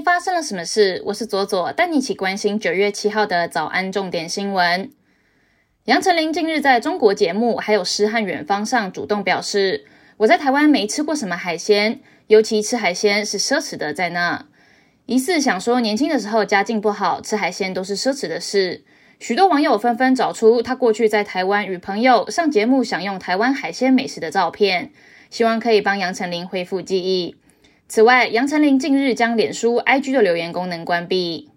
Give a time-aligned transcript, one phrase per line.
[0.00, 1.02] 发生了什么事？
[1.06, 4.90] 我是左左，带你一起关心九月七号的早安重点新闻。
[5.84, 9.86] 杨丞琳近日在中国节目还有诗和远方上主动表示，
[10.18, 14.46] 我在台湾没吃过什么海鲜，尤其吃海鲜是奢侈的，在那。
[15.06, 18.84] 疑似想说年轻的时候家境不好，吃海鲜都是奢侈的事。
[19.18, 24.92] 许多网友纷纷找出他过去在台湾与朋友上节目享用台湾海鲜美食的照片，
[25.28, 27.34] 希望可以帮杨丞琳恢复记忆。
[27.90, 31.48] 此外，杨丞琳近日将脸书、IG 的留言功能关闭。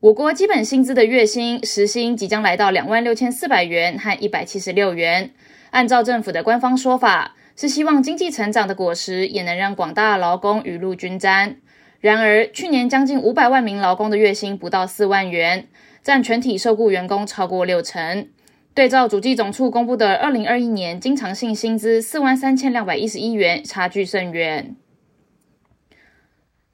[0.00, 5.30] 我国基本薪资的月薪时薪即将来到两万六千四百元和一百七十六元。
[5.70, 11.56] 按照政府的官方说法，是希望经济成长的果实也能让广大劳工雨露均沾。
[12.00, 15.68] 然而，去年将近五百万名劳工的月薪不到四万元，
[16.02, 18.28] 占全体受雇员工超过六成。
[18.74, 24.74] 对照主计总处公布的二零二一年经常性薪资四万三千两百一十一元，差距甚远。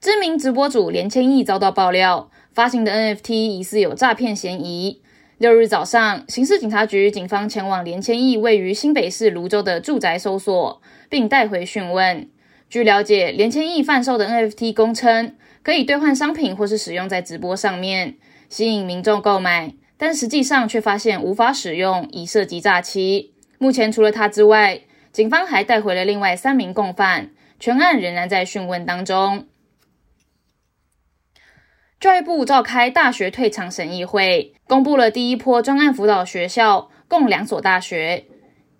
[0.00, 5.02] 知名直播主连千亿遭到爆料，发行的 NFT 疑似有诈骗嫌疑。
[5.36, 12.30] 六日早上，刑事警察局警方前往连千亿位于新北市泸州的住宅搜索，并带回讯问。
[12.70, 18.16] 据了解，连千亿贩售的 NFT 公称可以兑换商品或是使用在直播上面，
[18.48, 19.74] 吸引民众购买。
[20.02, 23.34] 但实际上却发现无法使用，已涉及诈欺。
[23.58, 24.80] 目前除了他之外，
[25.12, 29.46] 警方还带回了另外三名共犯，全案仍然在讯问当中。
[32.00, 38.24] 教育部召开大学退场审议会，公布了第一波专案辅导学校，共两所大学。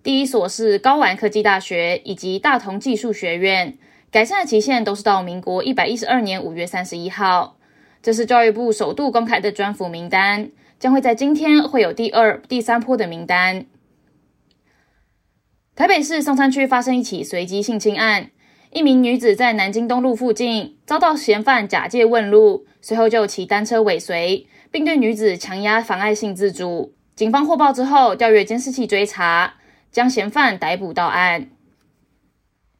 [0.02, 3.76] 第一所是高玩科技大学以及大同技术学院，
[4.10, 7.58] 改善的期限都是到民国一百一十二年五月三十一号。
[8.00, 10.50] 这是教育部首度公开的专辅名单。
[10.80, 13.66] 将会在今天会有第二、第三波的名单。
[15.76, 18.30] 台北市松山区发生一起随机性侵案，
[18.72, 26.94] 一名女子在南京东路附近遭到嫌犯假借问路，随后就骑单车尾随，并对女子强压妨碍性自主。
[27.14, 29.56] 警方获报之后，调阅监视器追查，
[29.92, 31.50] 将嫌犯逮捕到案。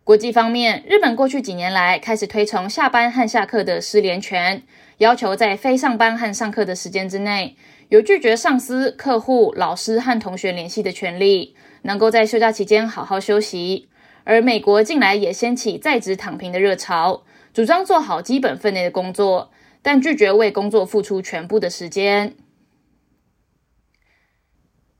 [0.03, 4.62] 国际方面，日本过去几年来开始推崇下班和下课的失联权，
[4.97, 7.56] 要求在非上班和上课的时间之内。
[7.91, 13.89] 有拒绝上司、客户、老师和同学联系的权利，能够在休假期间好好休息。
[14.23, 19.50] 而美国近来也掀起在职躺平的热潮，主张做好基本分内的工作，
[19.83, 22.37] 但拒绝为工作付出全部的时间。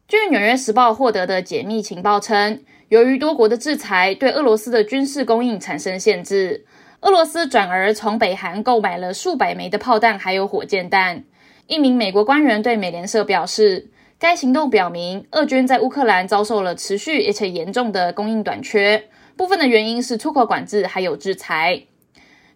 [0.09, 6.67] 据《纽约时报》获得的解密情报称，由于多国的制裁对俄罗斯的军事供应产生限制，
[7.03, 11.23] 俄罗斯转而从北韩购买了数百枚的炮弹，还有火箭弹。
[11.71, 19.05] 一名美国官员对美联社表示，该行动表明，俄军在乌克兰遭受了持续而且严重的供应短缺，
[19.37, 21.83] 部分的原因是出口管制还有制裁。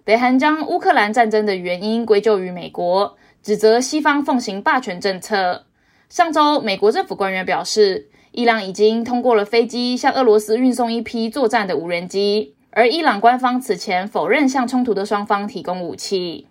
[0.02, 5.66] 北韩将乌克兰战争的原因归咎于美国，指责西方奉行霸权政策。
[6.08, 16.48] 上周，美国政府官员表示，伊朗已经通过了飞机向俄罗斯运送一批作战的无人机，而伊朗官方此前否认向冲突的双方提供武器。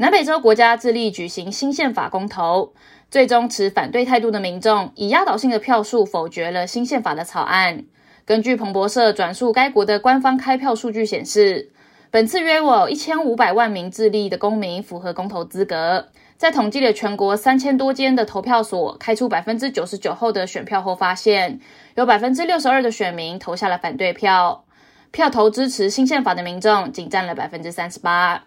[0.00, 2.72] 南北洲国家致力举行新宪法公投，
[3.10, 7.84] 最终持反对态度的民众以压倒性的票数否决了新宪法的草案。
[8.24, 11.70] 根据彭博社转述该国的官方开票数据显示，
[12.10, 16.08] 本次约有一千五百万名智利的公民符合公投资格。
[16.38, 21.60] 在统计了全国三千多间的投票所开出百分之九十九后的选票后，发现
[21.96, 24.64] 有百分之六十二的选民投下了反对票，
[25.10, 28.44] 票投支持新宪法的民众仅占了百分之三十八。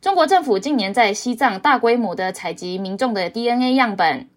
[0.00, 4.28] 中国政府近年在西藏大规模的采集民众的 DNA 样本，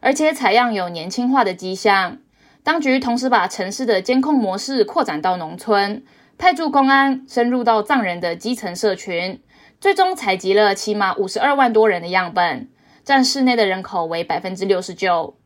[0.00, 2.18] 而且采样有年轻化的迹象。
[2.62, 6.02] 当局同时把城市的监控模式扩展到农村，
[6.36, 9.40] 派驻公安深入到藏人的基层社群，
[9.80, 12.68] 最终采集了起码五十二万多人的样本，
[13.04, 15.36] 占市内的人口为百分之六十九。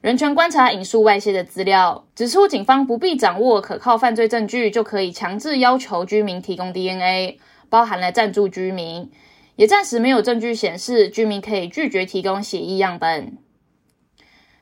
[0.00, 7.38] 人权观察引述外泄的资料，指出警方不必掌握可靠犯罪证据，就可以强制要求居民提供 DNA。
[7.74, 9.10] 包含了暂住居民，
[9.56, 13.36] 也暂时没有证据显示居民可以拒绝提供血液样本。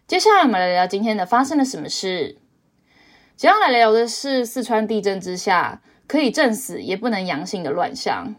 [0.06, 2.38] 接下来我们来聊今天的发生了什么事。
[3.36, 8.34] 接下来聊的是四川地震之下可以证死也不能阳性的乱象。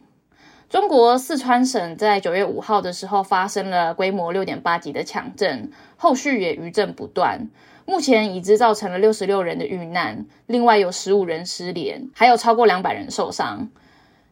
[0.72, 7.48] 中国四川省在九月五号的时候发生了规模六点八级的强震，后续也余震不断，
[7.86, 13.70] 目前已知造成了六十六人的遇难，另外有十五人失联，还有超过两百人受伤。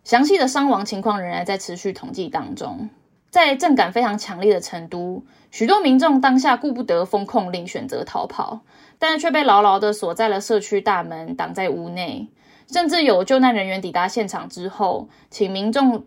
[0.03, 2.89] 详细的伤亡情况仍然在持续统计当中。
[3.29, 8.59] 在震感非常强烈的成都，许多民众当下顾不得封控令，选择逃跑，
[8.99, 12.27] 但却被牢牢的锁在了社区大门，挡在屋内。
[12.69, 16.03] 甚至有救难人员抵达现场之后，请民众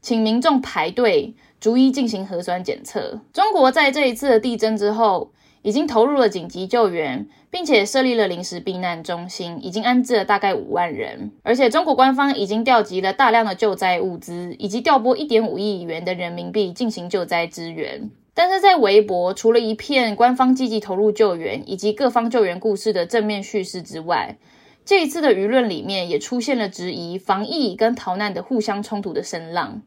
[0.00, 3.20] 请民众排队逐一进行核酸检测。
[3.32, 5.32] 中国在这一次的地震之后，
[5.64, 11.32] 已经投入了紧急救援，并且设立了临时避难中心，已经安置了大概五万人。
[11.42, 18.10] 而且中国官方已经调集了大量的救灾物资，以及调拨一点五亿元的人民币进行救灾支援。
[18.34, 24.36] 但是在微博，除了一片官方积极投入救援以及各方救援故事的正面叙事之外，
[24.84, 29.80] 这一次的舆论里面也出现了质疑防疫跟逃难的互相冲突的声浪。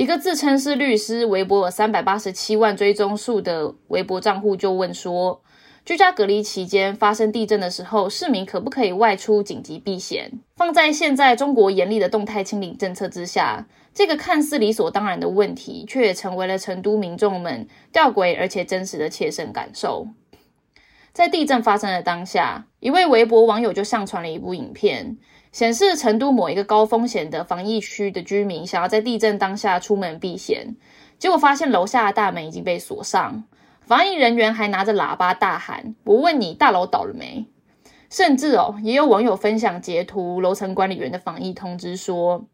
[0.00, 5.42] 一个自称是律师、微博有三百八十七万追踪数的微博账户就问说：
[5.84, 10.40] 居家隔离期间发生地震的时候，市民可不可以外出紧急避险？
[10.56, 20.06] 放在现在中国严厉的动态清理政策之下，这个看似理所当然的问题，却也成为了成都民众们吊诡而且真实的切身感受。
[21.12, 25.18] 在地震发生的当下，一位微博网友就上传了一部影片，
[25.50, 30.76] 显示成都某一个高风险的防疫区的居民想要在地震当下出门避险，
[31.18, 33.42] 结果发现楼下的大门已经被锁上，
[33.80, 37.46] 防疫人员还拿着喇叭大喊：“我问你，大楼倒了没？”
[38.08, 42.46] 甚至哦，也有网友分享截图楼层管理员的防疫通知，说：“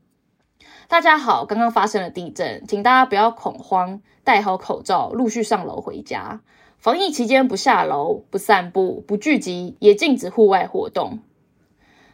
[0.88, 6.40] 大家好，刚刚发生了地震，请大家不要恐慌，戴好口罩，陆续上楼回家。”
[6.86, 11.18] 防疫期间不下楼、不散步、不聚集，也禁止户外活动。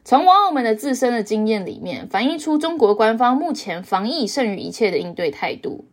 [0.03, 5.85] 从网友们的自身的经验里面，反映出中国官方目前防疫胜于一切的应对态度。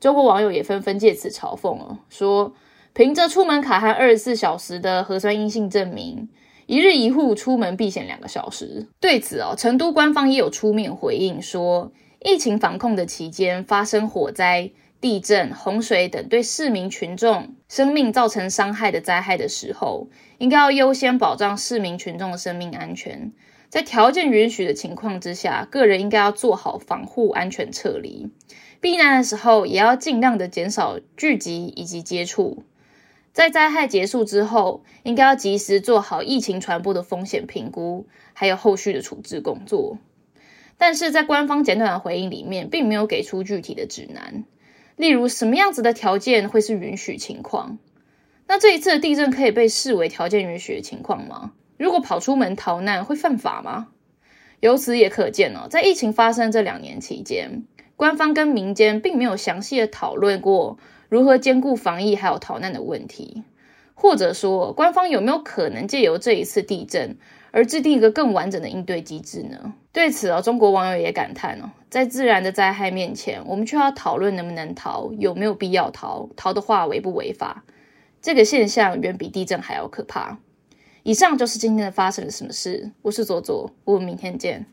[0.00, 2.52] 中国网友也纷纷借此嘲讽了，说
[2.92, 6.28] 凭着出门卡和二十四小时的核酸阴性证明，
[6.66, 8.88] 一日一户出门避险两个小时。
[8.98, 11.92] 对此哦，成都官方也有出面回应说，
[12.24, 14.72] 疫情防控的期间发生火灾。
[15.04, 20.08] 地震、洪水等对市民群众生命造成伤害的灾害的时候，
[20.38, 23.30] 应该要优先保障市民群众的生命安全。
[23.68, 28.30] 在条件允许的情况之下，个人应该要做好防护、安全撤离。
[28.80, 32.62] 避难的时候，也要尽量的减少聚集以及接触。
[33.34, 39.98] 在灾害结束之后，应该要及时做好疫情传播的风险评估，还有后续的处置工作。
[40.78, 44.44] 但是在官方简短的回应里面，并没有给出具体的指南。
[44.96, 47.78] 例如，什么样子的条件会是允许情况？
[48.46, 51.52] 那这一次的地震可以被视为条件允许的情况吗？
[51.76, 53.88] 如果跑出门逃难会犯法吗？
[54.60, 57.64] 由此也可见哦，在疫情发生这两年期间，
[57.96, 63.42] 官方跟民间并没有详细的讨论过如何兼顾防疫还有逃难的问题，
[63.94, 67.18] 或者说，官方有没有可能借由这一次地震？
[67.56, 69.74] 而制定一个更完整的应对机制呢？
[69.92, 77.62] 对此哦，中国网友也感叹哦，在自然的灾害面前，我们却要讨论能不能逃，有没有必要逃，逃的话违不违法？
[78.20, 80.36] 这个现象远比地震还要可怕。
[81.04, 84.66] 以上就是今天的发生了什么事，我是左左，我们明天见。